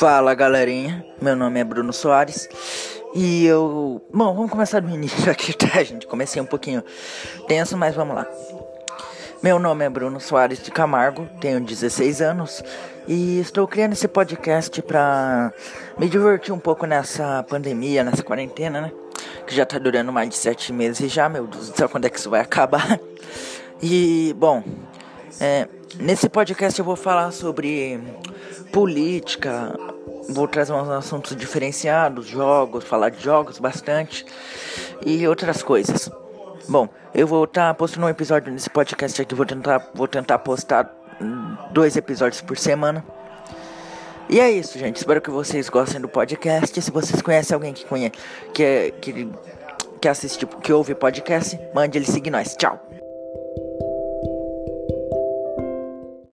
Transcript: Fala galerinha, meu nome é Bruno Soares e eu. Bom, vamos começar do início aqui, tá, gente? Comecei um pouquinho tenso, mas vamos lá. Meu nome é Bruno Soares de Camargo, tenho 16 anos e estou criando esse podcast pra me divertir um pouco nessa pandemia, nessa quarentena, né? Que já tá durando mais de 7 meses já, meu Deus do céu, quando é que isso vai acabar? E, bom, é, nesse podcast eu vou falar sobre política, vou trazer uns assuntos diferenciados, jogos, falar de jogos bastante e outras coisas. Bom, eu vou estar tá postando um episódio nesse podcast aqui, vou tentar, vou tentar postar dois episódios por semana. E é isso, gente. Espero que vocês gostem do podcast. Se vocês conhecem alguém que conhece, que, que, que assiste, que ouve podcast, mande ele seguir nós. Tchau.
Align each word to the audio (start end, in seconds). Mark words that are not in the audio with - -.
Fala 0.00 0.34
galerinha, 0.34 1.04
meu 1.20 1.36
nome 1.36 1.60
é 1.60 1.62
Bruno 1.62 1.92
Soares 1.92 2.48
e 3.14 3.44
eu. 3.44 4.00
Bom, 4.10 4.34
vamos 4.34 4.50
começar 4.50 4.80
do 4.80 4.88
início 4.88 5.28
aqui, 5.30 5.52
tá, 5.52 5.82
gente? 5.82 6.06
Comecei 6.06 6.40
um 6.40 6.46
pouquinho 6.46 6.82
tenso, 7.46 7.76
mas 7.76 7.94
vamos 7.94 8.16
lá. 8.16 8.26
Meu 9.42 9.58
nome 9.58 9.84
é 9.84 9.90
Bruno 9.90 10.18
Soares 10.18 10.62
de 10.62 10.70
Camargo, 10.70 11.28
tenho 11.38 11.60
16 11.60 12.22
anos 12.22 12.64
e 13.06 13.40
estou 13.40 13.68
criando 13.68 13.92
esse 13.92 14.08
podcast 14.08 14.80
pra 14.80 15.52
me 15.98 16.08
divertir 16.08 16.54
um 16.54 16.58
pouco 16.58 16.86
nessa 16.86 17.42
pandemia, 17.42 18.02
nessa 18.02 18.22
quarentena, 18.22 18.80
né? 18.80 18.92
Que 19.46 19.54
já 19.54 19.66
tá 19.66 19.78
durando 19.78 20.10
mais 20.10 20.30
de 20.30 20.36
7 20.36 20.72
meses 20.72 21.12
já, 21.12 21.28
meu 21.28 21.46
Deus 21.46 21.68
do 21.68 21.76
céu, 21.76 21.90
quando 21.90 22.06
é 22.06 22.08
que 22.08 22.18
isso 22.18 22.30
vai 22.30 22.40
acabar? 22.40 22.98
E, 23.82 24.34
bom, 24.38 24.62
é, 25.38 25.68
nesse 25.98 26.26
podcast 26.26 26.78
eu 26.78 26.86
vou 26.86 26.96
falar 26.96 27.32
sobre 27.32 28.00
política, 28.72 29.74
vou 30.28 30.46
trazer 30.46 30.72
uns 30.72 30.88
assuntos 30.88 31.36
diferenciados, 31.36 32.26
jogos, 32.26 32.84
falar 32.84 33.10
de 33.10 33.22
jogos 33.22 33.58
bastante 33.58 34.24
e 35.04 35.26
outras 35.26 35.62
coisas. 35.62 36.10
Bom, 36.68 36.88
eu 37.14 37.26
vou 37.26 37.44
estar 37.44 37.68
tá 37.68 37.74
postando 37.74 38.06
um 38.06 38.08
episódio 38.08 38.52
nesse 38.52 38.70
podcast 38.70 39.20
aqui, 39.20 39.34
vou 39.34 39.46
tentar, 39.46 39.90
vou 39.94 40.06
tentar 40.06 40.38
postar 40.38 40.94
dois 41.72 41.96
episódios 41.96 42.40
por 42.40 42.56
semana. 42.56 43.04
E 44.28 44.38
é 44.38 44.48
isso, 44.48 44.78
gente. 44.78 44.96
Espero 44.96 45.20
que 45.20 45.30
vocês 45.30 45.68
gostem 45.68 46.00
do 46.00 46.08
podcast. 46.08 46.80
Se 46.80 46.90
vocês 46.90 47.20
conhecem 47.20 47.52
alguém 47.52 47.72
que 47.72 47.84
conhece, 47.84 48.12
que, 48.54 48.94
que, 49.00 49.28
que 50.00 50.08
assiste, 50.08 50.46
que 50.46 50.72
ouve 50.72 50.94
podcast, 50.94 51.58
mande 51.74 51.98
ele 51.98 52.06
seguir 52.06 52.30
nós. 52.30 52.54
Tchau. 52.54 52.99